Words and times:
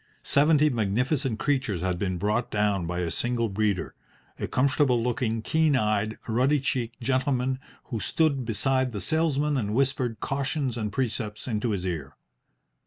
Seventy 0.23 0.67
magnificent 0.71 1.37
creatures 1.37 1.81
had 1.81 1.99
been 1.99 2.17
brought 2.17 2.49
down 2.49 2.87
by 2.87 3.01
a 3.01 3.11
single 3.11 3.49
breeder, 3.49 3.93
a 4.39 4.47
comfortable 4.47 5.03
looking, 5.03 5.43
keen 5.43 5.75
eyed, 5.75 6.17
ruddy 6.27 6.59
cheeked 6.59 6.99
gentleman 7.01 7.59
who 7.83 7.99
stood 7.99 8.43
beside 8.43 8.93
the 8.93 8.99
sales 9.01 9.37
man 9.37 9.57
and 9.57 9.75
whispered 9.75 10.19
cautions 10.19 10.75
and 10.75 10.91
precepts 10.91 11.47
into 11.47 11.69
his 11.69 11.85
ear. 11.85 12.15